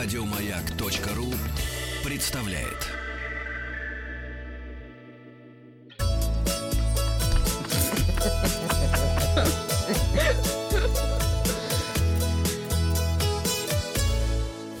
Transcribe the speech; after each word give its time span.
Радиомаяк.ру 0.00 1.34
представляет. 2.04 2.86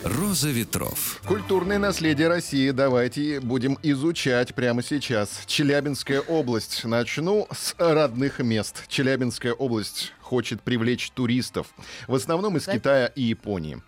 Роза 0.04 0.50
ветров. 0.50 1.20
Культурное 1.26 1.78
наследие 1.80 2.28
России 2.28 2.70
давайте 2.70 3.40
будем 3.40 3.76
изучать 3.82 4.54
прямо 4.54 4.84
сейчас. 4.84 5.42
Челябинская 5.46 6.20
область. 6.20 6.84
Начну 6.84 7.48
с 7.50 7.74
родных 7.76 8.38
мест. 8.38 8.84
Челябинская 8.86 9.52
область 9.52 10.12
хочет 10.20 10.62
привлечь 10.62 11.10
туристов. 11.10 11.66
В 12.06 12.14
основном 12.14 12.56
из 12.56 12.66
Китая 12.66 13.06
и 13.06 13.22
Японии. 13.22 13.82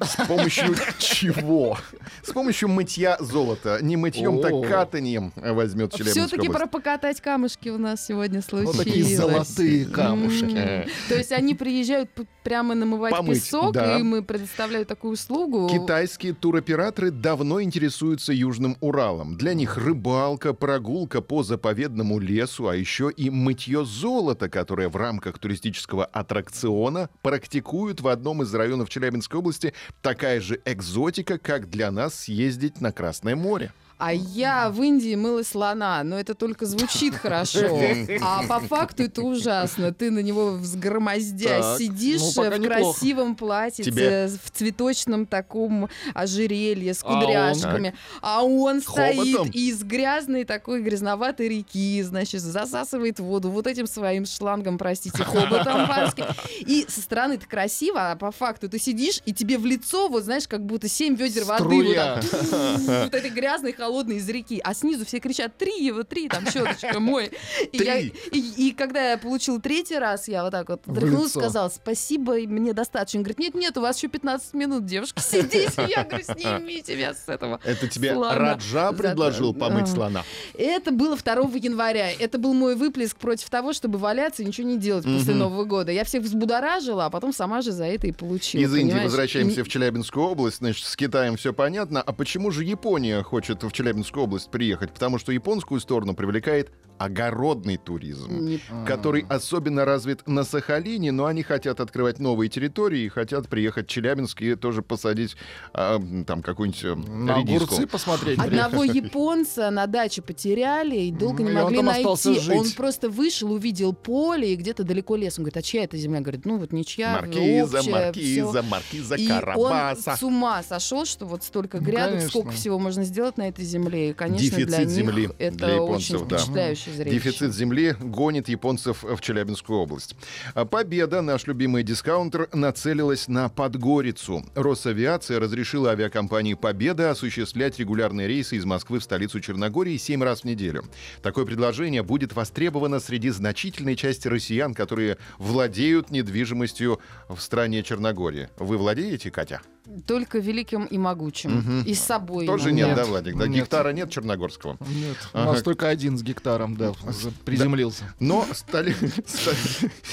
С 0.00 0.26
помощью 0.26 0.74
чего? 0.98 1.78
С 2.22 2.32
помощью 2.32 2.68
мытья 2.68 3.16
золота. 3.20 3.78
Не 3.82 3.96
мытьем, 3.96 4.40
так 4.40 4.68
катанием 4.68 5.32
возьмет 5.36 5.92
Челябинская 5.92 6.26
Все-таки 6.26 6.48
про 6.48 6.66
покатать 6.66 7.20
камушки 7.20 7.68
у 7.68 7.78
нас 7.78 8.06
сегодня 8.06 8.42
случилось. 8.42 8.76
Вот 8.76 8.84
такие 8.84 9.16
золотые 9.16 9.86
камушки. 9.86 10.88
То 11.08 11.14
есть 11.14 11.32
они 11.32 11.54
приезжают 11.54 12.10
прямо 12.42 12.74
намывать 12.74 13.14
песок, 13.26 13.76
и 13.76 14.02
мы 14.02 14.22
предоставляю 14.22 14.86
такую 14.86 15.14
услугу. 15.14 15.68
Китайские 15.68 16.32
туроператоры 16.34 17.10
давно 17.10 17.60
интересуются 17.62 18.32
Южным 18.32 18.76
Уралом. 18.80 19.36
Для 19.36 19.54
них 19.54 19.76
рыбалка, 19.76 20.52
прогулка 20.52 21.20
по 21.20 21.42
заповедному 21.42 22.18
лесу, 22.18 22.68
а 22.68 22.76
еще 22.76 23.10
и 23.10 23.30
мытье 23.30 23.84
золота, 23.84 24.48
которое 24.48 24.88
в 24.88 24.96
рамках 24.96 25.38
туристического 25.38 26.04
аттракциона 26.04 27.08
практикуют 27.22 28.00
в 28.00 28.08
одном 28.08 28.42
из 28.42 28.54
районов 28.54 28.88
Челябинской 28.88 29.40
области. 29.40 29.55
Такая 30.02 30.40
же 30.40 30.60
экзотика, 30.64 31.38
как 31.38 31.70
для 31.70 31.90
нас 31.90 32.14
съездить 32.14 32.80
на 32.80 32.92
Красное 32.92 33.36
море. 33.36 33.72
А 33.98 34.12
я 34.12 34.68
в 34.70 34.82
Индии 34.82 35.14
мыла 35.14 35.42
слона, 35.42 36.02
но 36.04 36.18
это 36.18 36.34
только 36.34 36.66
звучит 36.66 37.14
хорошо. 37.22 37.80
А 38.20 38.42
по 38.46 38.60
факту 38.60 39.04
это 39.04 39.22
ужасно. 39.22 39.92
Ты 39.92 40.10
на 40.10 40.18
него 40.18 40.50
взгромоздя 40.52 41.60
Так, 41.60 41.78
сидишь 41.78 42.20
ну, 42.36 42.42
в 42.42 42.62
красивом 42.62 43.36
платье, 43.36 43.84
в 44.28 44.50
цветочном 44.50 45.24
таком 45.26 45.88
ожерелье 46.14 46.92
с 46.92 47.02
А 47.02 47.08
он? 47.08 47.20
кудряшками. 47.20 47.94
А 48.20 48.44
он, 48.44 48.82
стоит 48.82 49.16
хоботом? 49.36 49.50
из 49.50 49.82
грязной 49.82 50.44
такой 50.44 50.82
грязноватой 50.82 51.48
реки, 51.48 52.02
значит, 52.02 52.42
засасывает 52.42 53.18
воду 53.18 53.50
вот 53.50 53.66
этим 53.66 53.86
своим 53.86 54.26
шлангом, 54.26 54.76
простите, 54.78 55.24
хоботом 55.24 55.86
по-русски. 55.88 56.24
И 56.60 56.84
со 56.88 57.00
стороны 57.00 57.34
это 57.34 57.46
красиво, 57.46 58.10
а 58.10 58.16
по 58.16 58.30
факту 58.30 58.68
ты 58.68 58.78
сидишь, 58.78 59.22
и 59.24 59.32
тебе 59.32 59.56
в 59.56 59.64
лицо, 59.64 60.08
вот 60.08 60.24
знаешь, 60.24 60.46
как 60.46 60.64
будто 60.66 60.86
семь 60.88 61.14
ведер 61.14 61.44
воды. 61.44 61.64
вот 61.64 61.72
Струя. 61.72 62.20
так 62.20 62.24
вот 63.04 63.14
этой 63.14 63.30
грязной, 63.30 63.72
холодной 63.72 63.85
из 63.86 64.28
реки. 64.28 64.60
А 64.62 64.74
снизу 64.74 65.04
все 65.06 65.18
кричат 65.20 65.56
«Три 65.56 65.84
его, 65.84 66.02
три, 66.02 66.28
там 66.28 66.44
щеточка 66.50 67.00
мой». 67.00 67.30
И, 67.72 67.78
я- 67.82 67.98
и- 67.98 68.10
и 68.32 68.72
когда 68.72 69.12
я 69.12 69.18
получил 69.18 69.60
третий 69.60 69.98
раз, 69.98 70.28
я 70.28 70.42
вот 70.44 70.50
так 70.50 70.68
вот 70.68 70.82
вдохнула, 70.86 71.28
сказала 71.28 71.68
«Спасибо, 71.68 72.34
мне 72.34 72.72
достаточно». 72.72 73.18
Он 73.20 73.22
говорит 73.24 73.38
«Нет-нет, 73.38 73.76
у 73.76 73.80
вас 73.80 73.96
еще 73.98 74.08
15 74.08 74.54
минут, 74.54 74.84
девушка, 74.86 75.20
сидите». 75.20 75.70
Я 75.88 76.04
говорю 76.04 76.24
«Снимите 76.24 76.96
меня 76.96 77.14
с 77.14 77.28
этого». 77.28 77.60
Это 77.64 77.88
тебе 77.88 78.12
Слона. 78.14 78.34
Раджа 78.34 78.90
За- 78.90 78.96
предложил 78.96 79.54
помыть 79.54 79.88
слона. 79.88 80.24
Это 80.58 80.90
было 80.90 81.16
2 81.16 81.34
января. 81.56 82.10
Это 82.12 82.38
был 82.38 82.54
мой 82.54 82.76
выплеск 82.76 83.16
против 83.16 83.48
того, 83.50 83.72
чтобы 83.72 83.98
валяться 83.98 84.42
и 84.42 84.46
ничего 84.46 84.66
не 84.68 84.78
делать 84.78 85.04
после. 85.04 85.34
Нового 85.34 85.64
года. 85.64 85.92
Я 85.92 86.04
всех 86.04 86.22
взбудоражила, 86.22 87.06
а 87.06 87.10
потом 87.10 87.32
сама 87.32 87.60
же 87.62 87.72
за 87.72 87.84
это 87.84 88.06
и 88.06 88.12
получила. 88.12 88.60
Из 88.62 88.70
Индии 88.74 88.84
понимаешь? 88.90 89.04
возвращаемся 89.06 89.60
И- 89.60 89.62
в 89.62 89.68
Челябинскую 89.68 90.26
область. 90.26 90.58
Значит, 90.58 90.86
с 90.86 90.96
Китаем 90.96 91.36
все 91.36 91.52
понятно. 91.52 92.00
А 92.00 92.12
почему 92.12 92.50
же 92.50 92.64
Япония 92.64 93.22
хочет 93.22 93.62
в 93.62 93.72
Челябинскую 93.76 94.24
область 94.24 94.50
приехать? 94.50 94.90
Потому 94.90 95.18
что 95.18 95.32
японскую 95.32 95.80
сторону 95.80 96.14
привлекает 96.14 96.70
огородный 96.98 97.76
туризм. 97.76 98.32
Не- 98.46 98.60
который 98.86 99.24
особенно 99.28 99.84
развит 99.84 100.26
на 100.26 100.44
Сахалине, 100.44 101.12
но 101.12 101.26
они 101.26 101.42
хотят 101.42 101.80
открывать 101.80 102.18
новые 102.18 102.48
территории 102.48 103.02
и 103.02 103.08
хотят 103.08 103.48
приехать 103.48 103.86
в 103.86 103.90
Челябинск 103.90 104.40
и 104.42 104.54
тоже 104.54 104.82
посадить 104.82 105.36
а, 105.72 106.00
там 106.26 106.42
какую-нибудь 106.42 106.84
э, 106.84 106.94
На 106.94 107.38
редиску. 107.40 107.64
огурцы 107.64 107.86
посмотреть. 107.86 108.38
Одного 108.38 108.84
японца 109.16 109.70
на 109.70 109.86
даче 109.86 110.22
потеряли 110.22 110.96
и 110.96 111.12
долго 111.12 111.42
не 111.42 111.50
Ну, 111.52 111.58
и 111.58 111.62
могли 111.62 111.82
найти. 111.82 112.40
Он 112.52 112.70
просто 112.72 113.08
вышел, 113.08 113.52
увидел 113.52 113.92
поле 113.92 114.52
и 114.52 114.56
где-то 114.56 114.84
далеко 114.84 115.16
лес. 115.16 115.38
Он 115.38 115.44
говорит, 115.44 115.56
а 115.56 115.62
чья 115.62 115.84
это 115.84 115.96
земля? 115.96 116.20
Говорит, 116.20 116.44
ну 116.44 116.58
вот 116.58 116.72
ничья, 116.72 117.14
Маркиза, 117.20 117.78
общая, 117.78 117.90
маркиза, 117.92 118.50
всё». 118.50 118.62
маркиза 118.62 119.14
И 119.16 119.26
Карабаса. 119.28 120.10
он 120.12 120.16
с 120.16 120.22
ума 120.22 120.62
сошел, 120.62 121.04
что 121.04 121.26
вот 121.26 121.42
столько 121.42 121.78
Ну, 121.78 121.84
грядок, 121.84 122.08
конечно. 122.10 122.28
сколько 122.30 122.50
всего 122.52 122.78
можно 122.78 123.04
сделать 123.04 123.36
на 123.36 123.48
этой 123.48 123.64
земле. 123.64 124.10
И, 124.10 124.12
конечно, 124.12 124.44
Дефицит 124.44 124.68
для 124.68 124.78
них 124.78 124.88
земли 124.88 125.28
это 125.38 125.56
для 125.56 125.74
японцев, 125.74 126.16
очень 126.22 126.28
да. 126.28 126.38
впечатляющее 126.38 126.85
зрелище. 126.92 127.14
Дефицит 127.14 127.54
земли 127.54 127.94
гонит 128.00 128.48
японцев 128.48 129.02
в 129.02 129.20
Челябинскую 129.20 129.78
область. 129.78 130.16
А 130.54 130.64
Победа, 130.64 131.22
наш 131.22 131.46
любимый 131.46 131.82
дискаунтер, 131.82 132.48
нацелилась 132.52 133.28
на 133.28 133.48
Подгорицу. 133.48 134.44
Росавиация 134.54 135.40
разрешила 135.40 135.90
авиакомпании 135.90 136.54
«Победа» 136.54 137.10
осуществлять 137.10 137.78
регулярные 137.78 138.28
рейсы 138.28 138.56
из 138.56 138.64
Москвы 138.64 138.98
в 138.98 139.04
столицу 139.04 139.40
Черногории 139.40 139.96
7 139.96 140.22
раз 140.22 140.40
в 140.40 140.44
неделю. 140.44 140.84
Такое 141.22 141.44
предложение 141.44 142.02
будет 142.02 142.34
востребовано 142.34 143.00
среди 143.00 143.30
значительной 143.30 143.96
части 143.96 144.28
россиян, 144.28 144.74
которые 144.74 145.18
владеют 145.38 146.10
недвижимостью 146.10 147.00
в 147.28 147.40
стране 147.40 147.82
Черногории. 147.82 148.48
Вы 148.58 148.76
владеете, 148.76 149.30
Катя? 149.30 149.60
Только 150.06 150.38
великим 150.38 150.84
и 150.84 150.98
могучим. 150.98 151.58
Мгм. 151.58 151.82
И 151.82 151.94
с 151.94 152.00
собой. 152.00 152.46
Тоже 152.46 152.70
иногда. 152.70 152.86
нет, 152.88 152.96
да, 152.96 153.04
Владик? 153.04 153.36
Да, 153.36 153.46
Нет. 153.46 153.64
гектара 153.64 153.92
нет 153.92 154.10
черногорского. 154.10 154.76
Нет, 154.80 155.16
у 155.32 155.38
Ага. 155.38 155.52
нас 155.52 155.62
только 155.62 155.88
один 155.88 156.18
с 156.18 156.22
гектаром, 156.22 156.76
да, 156.76 156.92
за- 157.08 157.30
приземлился. 157.44 158.12
Но 158.18 158.44
столи- 158.52 158.94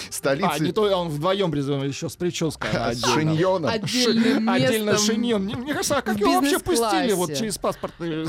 столица... 0.09 0.51
А, 0.51 0.59
не 0.59 0.71
то 0.71 0.83
он 0.95 1.09
вдвоем 1.09 1.51
приземлился, 1.51 1.87
еще 1.87 2.09
с 2.09 2.15
прической. 2.15 2.69
она 2.71 2.93
С 2.93 3.03
отдельно. 3.03 3.13
шиньоном. 3.35 3.71
Отдельным 3.71 4.49
Отдельно 4.49 4.91
местом. 4.91 5.05
шиньон. 5.15 5.47
Не- 5.47 5.55
Мне 5.55 5.73
кажется, 5.73 5.97
а 5.97 6.01
как 6.01 6.19
его 6.19 6.33
вообще 6.33 6.59
пустили 6.59 7.13
вот 7.13 7.33
через 7.33 7.57
паспорт? 7.57 7.93
э, 7.99 8.25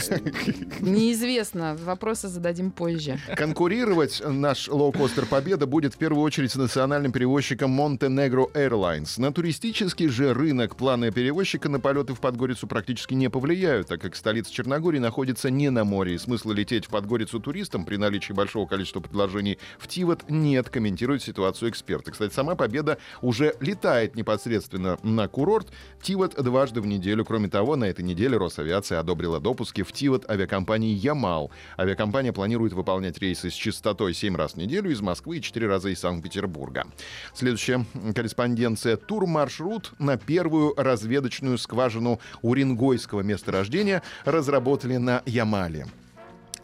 Неизвестно. 0.80 1.76
Вопросы 1.84 2.28
зададим 2.28 2.70
позже. 2.70 3.18
Конкурировать 3.36 4.22
наш 4.26 4.68
лоукостер 4.68 5.26
«Победа» 5.26 5.66
будет 5.66 5.94
в 5.94 5.98
первую 5.98 6.22
очередь 6.22 6.52
с 6.52 6.56
национальным 6.56 7.12
перевозчиком 7.12 7.78
Montenegro 7.80 8.52
Airlines. 8.52 9.20
На 9.20 9.32
туристический 9.32 10.08
же 10.08 10.32
рынок 10.34 10.76
планы 10.76 11.10
перевозчика 11.34 11.68
на 11.68 11.80
полеты 11.80 12.14
в 12.14 12.20
Подгорицу 12.20 12.68
практически 12.68 13.12
не 13.14 13.28
повлияют, 13.28 13.88
так 13.88 14.00
как 14.00 14.14
столица 14.14 14.52
Черногории 14.52 15.00
находится 15.00 15.50
не 15.50 15.68
на 15.68 15.82
море. 15.82 16.14
И 16.14 16.18
смысла 16.18 16.52
лететь 16.52 16.84
в 16.84 16.90
Подгорицу 16.90 17.40
туристам 17.40 17.84
при 17.84 17.96
наличии 17.96 18.32
большого 18.32 18.68
количества 18.68 19.00
предложений 19.00 19.58
в 19.76 19.88
Тивот 19.88 20.30
нет, 20.30 20.68
комментирует 20.68 21.24
ситуацию 21.24 21.70
эксперты. 21.70 22.12
Кстати, 22.12 22.32
сама 22.32 22.54
«Победа» 22.54 22.98
уже 23.20 23.56
летает 23.58 24.14
непосредственно 24.14 24.96
на 25.02 25.26
курорт 25.26 25.72
Тивот 26.00 26.40
дважды 26.40 26.80
в 26.80 26.86
неделю. 26.86 27.24
Кроме 27.24 27.48
того, 27.48 27.74
на 27.74 27.86
этой 27.86 28.04
неделе 28.04 28.36
Росавиация 28.36 29.00
одобрила 29.00 29.40
допуски 29.40 29.82
в 29.82 29.90
Тивот 29.90 30.30
авиакомпании 30.30 30.94
«Ямал». 30.94 31.50
Авиакомпания 31.76 32.32
планирует 32.32 32.74
выполнять 32.74 33.18
рейсы 33.18 33.50
с 33.50 33.54
частотой 33.54 34.14
7 34.14 34.36
раз 34.36 34.52
в 34.52 34.56
неделю 34.58 34.88
из 34.92 35.00
Москвы 35.00 35.38
и 35.38 35.42
4 35.42 35.66
раза 35.66 35.88
из 35.88 35.98
Санкт-Петербурга. 35.98 36.86
Следующая 37.34 37.84
корреспонденция. 38.14 38.96
Тур-маршрут 38.96 39.94
на 39.98 40.16
первую 40.16 40.80
разведочную 41.24 41.58
скважину 41.58 42.20
Уренгойского 42.42 43.22
месторождения 43.22 44.02
разработали 44.24 44.96
на 44.96 45.22
Ямале. 45.26 45.86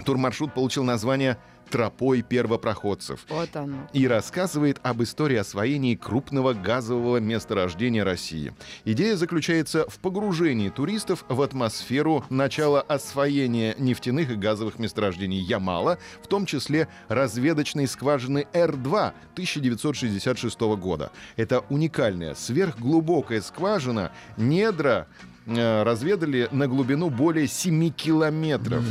Турмаршрут 0.05 0.55
получил 0.55 0.85
название 0.85 1.39
«Тропой 1.71 2.23
первопроходцев» 2.23 3.25
Вот 3.29 3.55
оно. 3.55 3.89
и 3.93 4.07
рассказывает 4.07 4.79
об 4.83 5.03
истории 5.03 5.37
освоения 5.37 5.97
крупного 5.97 6.53
газового 6.53 7.19
месторождения 7.19 8.05
России. 8.05 8.53
Идея 8.85 9.17
заключается 9.17 9.89
в 9.89 9.99
погружении 9.99 10.69
туристов 10.69 11.25
в 11.29 11.41
атмосферу 11.43 12.25
начала 12.29 12.81
освоения 12.81 13.75
нефтяных 13.79 14.31
и 14.31 14.35
газовых 14.35 14.79
месторождений 14.79 15.41
Ямала, 15.41 15.99
в 16.23 16.27
том 16.27 16.47
числе 16.47 16.89
разведочной 17.09 17.87
скважины 17.87 18.47
Р-2 18.53 19.13
1966 19.33 20.61
года. 20.61 21.13
Это 21.37 21.61
уникальная 21.69 22.35
сверхглубокая 22.35 23.41
скважина, 23.41 24.13
недра 24.37 25.07
разведали 25.51 26.49
на 26.53 26.69
глубину 26.69 27.11
более 27.11 27.47
7 27.47 27.91
километров. 27.91 28.85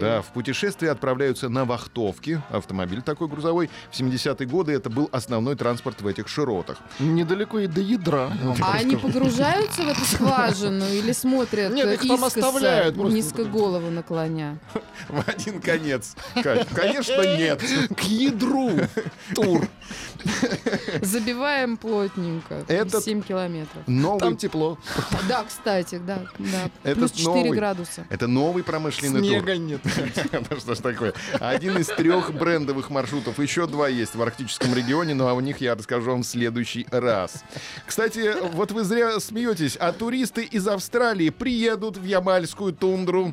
Да, 0.00 0.22
в 0.22 0.32
путешествие 0.32 0.92
отправляются 0.92 1.48
на 1.48 1.64
вахтовки. 1.64 2.40
Автомобиль 2.50 3.02
такой 3.02 3.28
грузовой. 3.28 3.70
В 3.90 4.00
70-е 4.00 4.46
годы 4.46 4.72
это 4.72 4.90
был 4.90 5.08
основной 5.12 5.56
транспорт 5.56 6.00
в 6.00 6.06
этих 6.06 6.28
широтах. 6.28 6.78
Недалеко 6.98 7.58
и 7.58 7.66
до 7.66 7.80
ядра. 7.80 8.30
вам 8.42 8.56
А 8.62 8.74
они 8.74 8.96
погружаются 8.96 9.82
в 9.82 9.88
эту 9.88 10.00
скважину 10.04 10.84
или 10.86 11.12
смотрят 11.12 11.72
Нет, 11.72 11.88
э, 11.88 11.94
их 11.94 12.06
там 12.06 12.24
оставляют 12.24 12.96
низко 12.96 13.44
голову 13.44 13.90
наклоня? 13.90 14.58
В 15.08 15.28
один 15.28 15.60
конец. 15.60 16.14
Конечно, 16.34 17.36
нет. 17.36 17.62
К 17.96 18.02
ядру. 18.02 18.72
Тур. 19.34 19.68
Забиваем 21.02 21.76
плотненько. 21.76 22.64
Этот- 22.68 23.04
7 23.04 23.22
километров. 23.22 23.82
Новый 23.86 24.20
Там 24.20 24.36
тепло. 24.36 24.78
Да, 25.28 25.44
кстати, 25.44 26.00
да. 26.04 26.24
да. 26.38 26.70
Этот 26.82 26.98
Плюс 26.98 27.12
4 27.12 27.26
новый. 27.44 27.58
градуса. 27.58 28.06
Это 28.10 28.26
новый 28.26 28.62
промышленный 28.62 29.20
тур. 29.20 29.28
Снега 29.28 29.56
нет. 29.56 29.80
Ну 30.50 30.56
что 30.58 30.74
ж 30.74 30.78
такое? 30.78 31.12
Один 31.38 31.78
из 31.78 31.86
трех 31.88 32.32
брендовых 32.34 32.90
маршрутов. 32.90 33.38
Еще 33.38 33.66
два 33.66 33.88
есть 33.88 34.14
в 34.14 34.22
арктическом 34.22 34.74
регионе, 34.74 35.14
но 35.14 35.34
о 35.36 35.40
них 35.40 35.60
я 35.60 35.74
расскажу 35.74 36.10
вам 36.12 36.22
в 36.22 36.26
следующий 36.26 36.86
раз. 36.90 37.42
Кстати, 37.86 38.34
вот 38.54 38.72
вы 38.72 38.84
зря 38.84 39.18
смеетесь, 39.20 39.76
а 39.76 39.92
туристы 39.92 40.44
из 40.44 40.66
Австралии 40.66 41.30
приедут 41.30 41.96
в 41.96 42.04
Ямальскую 42.04 42.72
тундру. 42.72 43.32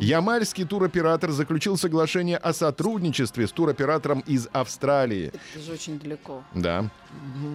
Ямальский 0.00 0.64
туроператор 0.64 1.30
заключил 1.30 1.76
соглашение 1.76 2.36
о 2.38 2.52
сотрудничестве 2.52 3.46
с 3.46 3.52
туроператором 3.52 4.20
из 4.20 4.48
Австралии. 4.52 5.32
Очень 5.80 5.98
далеко. 5.98 6.44
Да. 6.54 6.90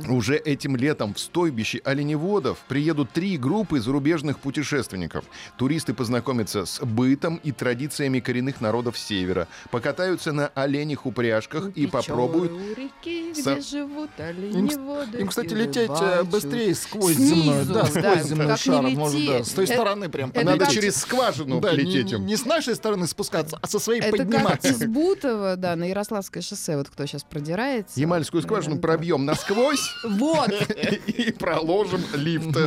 Уже 0.10 0.36
этим 0.36 0.76
летом 0.76 1.14
в 1.14 1.20
стойбище 1.20 1.80
оленеводов 1.84 2.58
приедут 2.68 3.12
три 3.12 3.38
группы 3.38 3.80
зарубежных 3.80 4.40
путешественников. 4.40 5.26
Туристы 5.58 5.94
познакомятся 5.94 6.66
с 6.66 6.84
бытом 6.84 7.40
и 7.44 7.52
традициями 7.52 8.20
коренных 8.20 8.62
народов 8.62 8.98
Севера, 8.98 9.48
покатаются 9.70 10.32
на 10.32 10.48
оленях 10.48 11.06
упряжках 11.06 11.70
и 11.76 11.86
попробуют... 11.86 12.52
Реки, 12.76 13.25
где 13.54 13.62
живут 13.62 14.10
Им, 14.18 14.26
оленеводы. 14.26 15.18
им, 15.20 15.28
кстати, 15.28 15.54
лететь 15.54 15.92
э, 16.02 16.24
быстрее 16.24 16.76
сквозь 16.76 17.16
Снизу, 17.16 17.36
земной. 17.36 17.66
Да, 17.66 17.74
да, 17.74 17.86
сквозь 17.86 18.24
земной 18.28 18.48
как 18.48 18.60
шар. 18.60 18.82
Может, 18.84 19.26
да. 19.28 19.44
С 19.44 19.50
той 19.52 19.66
Это- 19.66 19.74
стороны 19.74 20.10
прям 20.10 20.30
это 20.34 20.46
Надо 20.46 20.66
как- 20.66 20.74
через 20.74 20.96
скважину 20.98 21.60
Да, 21.62 21.72
лететь 21.72 22.06
не- 22.08 22.12
им. 22.14 22.26
не 22.26 22.36
с 22.38 22.46
нашей 22.46 22.76
стороны 22.76 23.08
спускаться, 23.08 23.60
а 23.62 23.68
со 23.68 23.80
своей 23.80 24.02
Это 24.02 24.18
как 24.18 24.28
подниматься. 24.28 24.68
из 24.70 24.84
Бутова, 24.86 25.56
да, 25.56 25.76
на 25.76 25.84
Ярославское 25.86 26.42
шоссе, 26.42 26.78
вот 26.78 26.90
кто 26.90 27.06
сейчас 27.06 27.24
продирается. 27.24 28.00
Ямальскую 28.00 28.42
скважину 28.44 28.76
Да. 28.76 28.82
пробьем 28.82 29.26
насквозь 29.26 29.94
Вот, 30.04 30.50
и 31.08 31.32
проложим 31.32 32.02
лифт. 32.16 32.58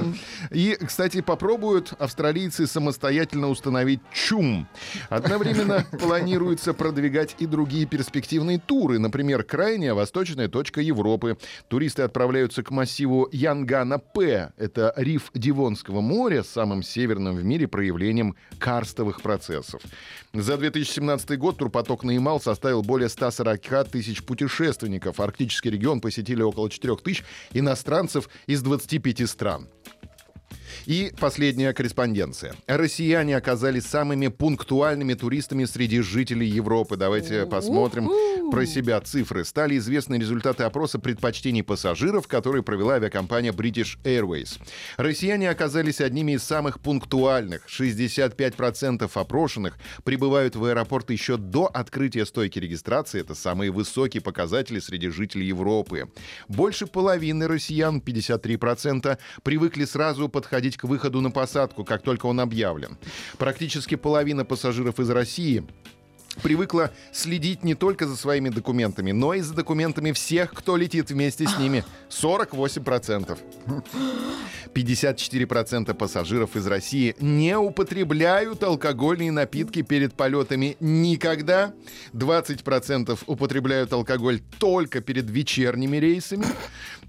И, 0.50 0.76
кстати, 0.84 1.20
попробуют 1.20 1.92
австралийцы 1.98 2.66
самостоятельно 2.66 3.48
установить 3.48 4.00
чум. 4.12 4.66
Одновременно 5.08 5.84
планируется 6.00 6.75
продвигать 6.75 7.34
и 7.38 7.46
другие 7.46 7.86
перспективные 7.86 8.58
туры. 8.58 8.98
Например, 8.98 9.42
крайняя 9.42 9.94
восточная 9.94 10.48
точка 10.48 10.68
Европы. 10.76 11.38
Туристы 11.69 12.03
отправляются 12.03 12.62
к 12.62 12.70
массиву 12.70 13.29
Янгана-П. 13.32 14.53
Это 14.56 14.93
риф 14.97 15.31
Дивонского 15.35 16.00
моря 16.00 16.43
с 16.43 16.49
самым 16.49 16.82
северным 16.82 17.37
в 17.37 17.44
мире 17.44 17.67
проявлением 17.67 18.37
карстовых 18.59 19.23
процессов. 19.23 19.82
За 20.32 20.56
2017 20.56 21.38
год 21.38 21.59
турпоток 21.59 22.05
на 22.05 22.11
Ямал 22.12 22.41
составил 22.41 22.82
более 22.82 23.09
140 23.09 23.88
тысяч 23.91 24.23
путешественников. 24.23 25.20
Арктический 25.20 25.70
регион 25.70 26.00
посетили 26.00 26.43
около 26.43 26.71
4 26.71 26.97
тысяч 26.97 27.25
иностранцев 27.53 28.29
из 28.47 28.62
25 28.62 29.29
стран. 29.29 29.69
И 30.86 31.12
последняя 31.19 31.72
корреспонденция. 31.72 32.54
Россияне 32.66 33.36
оказались 33.36 33.84
самыми 33.86 34.28
пунктуальными 34.28 35.14
туристами 35.14 35.64
среди 35.64 36.00
жителей 36.00 36.46
Европы. 36.46 36.96
Давайте 36.96 37.46
посмотрим 37.46 38.10
про 38.50 38.66
себя 38.66 39.00
цифры. 39.00 39.44
Стали 39.44 39.78
известны 39.78 40.16
результаты 40.16 40.64
опроса 40.64 40.98
предпочтений 40.98 41.62
пассажиров, 41.62 42.26
которые 42.26 42.62
провела 42.62 42.94
авиакомпания 42.94 43.52
British 43.52 43.98
Airways. 44.04 44.58
Россияне 44.96 45.50
оказались 45.50 46.00
одними 46.00 46.32
из 46.32 46.42
самых 46.42 46.80
пунктуальных. 46.80 47.66
65% 47.69 49.10
опрошенных 49.12 49.78
прибывают 50.04 50.56
в 50.56 50.64
аэропорт 50.64 51.10
еще 51.10 51.36
до 51.36 51.66
открытия 51.66 52.26
стойки 52.26 52.58
регистрации. 52.58 53.20
Это 53.20 53.34
самые 53.34 53.70
высокие 53.70 54.20
показатели 54.20 54.80
среди 54.80 55.08
жителей 55.08 55.46
Европы. 55.46 56.08
Больше 56.48 56.86
половины 56.86 57.46
россиян, 57.48 58.00
53%, 58.04 59.19
привыкли 59.42 59.84
сразу 59.84 60.28
подходить 60.28 60.68
к 60.76 60.85
выходу 60.85 61.20
на 61.20 61.31
посадку, 61.31 61.85
как 61.85 62.03
только 62.03 62.26
он 62.26 62.41
объявлен. 62.41 62.99
Практически 63.38 63.94
половина 63.94 64.44
пассажиров 64.44 65.00
из 65.00 65.11
России 65.11 65.65
привыкла 66.43 66.90
следить 67.12 67.64
не 67.64 67.75
только 67.75 68.06
за 68.06 68.17
своими 68.17 68.49
документами, 68.49 69.12
но 69.12 69.35
и 69.35 69.40
за 69.40 69.55
документами 69.55 70.12
всех, 70.12 70.52
кто 70.52 70.76
летит 70.76 71.11
вместе 71.11 71.46
с 71.46 71.58
ними. 71.58 71.85
48%. 72.11 73.38
54% 74.75 75.94
пассажиров 75.94 76.56
из 76.56 76.67
России 76.67 77.17
не 77.20 77.56
употребляют 77.56 78.62
алкогольные 78.62 79.32
напитки 79.32 79.82
перед 79.82 80.14
полетами 80.14 80.76
никогда. 80.81 81.73
20% 82.12 83.19
употребляют 83.26 83.93
алкоголь 83.93 84.40
только 84.58 85.00
перед 85.00 85.31
вечерними 85.31 85.96
рейсами. 85.96 86.46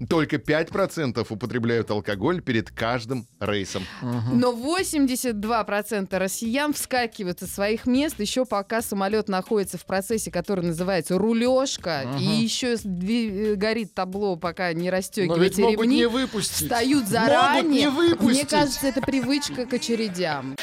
Только 0.08 0.36
5% 0.36 1.26
употребляют 1.28 1.90
алкоголь 1.90 2.40
перед 2.40 2.70
каждым 2.70 3.26
рейсом. 3.38 3.82
но 4.02 4.52
82% 4.52 6.18
россиян 6.18 6.72
вскакивают 6.72 7.40
со 7.40 7.46
своих 7.46 7.86
мест 7.86 8.18
еще 8.18 8.46
пока 8.46 8.80
самолет 8.82 9.19
находится 9.28 9.78
в 9.78 9.84
процессе, 9.84 10.30
который 10.30 10.64
называется 10.64 11.18
рулежка, 11.18 12.02
и 12.18 12.22
еще 12.24 12.74
э, 12.74 13.54
горит 13.54 13.94
табло, 13.94 14.36
пока 14.36 14.72
не 14.72 14.90
расстегиваете 14.90 15.62
могут 15.62 15.80
ремни. 15.82 15.96
не 15.96 16.08
выпустить. 16.08 16.62
Встают 16.68 17.02
Могут 17.02 17.08
заранее. 17.10 17.62
не 17.64 17.88
Мне 17.88 17.90
выпустить. 17.90 18.48
кажется, 18.48 18.86
это 18.86 19.00
привычка 19.00 19.66
к 19.66 19.72
очередям. 19.74 20.56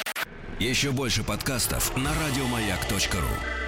Еще 0.58 0.90
больше 0.90 1.22
подкастов 1.22 1.96
на 1.96 2.10
радиомаяк.ру. 2.14 3.67